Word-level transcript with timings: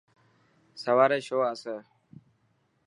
سواري 0.81 1.19
شو 1.27 1.37
آسي. 1.51 1.75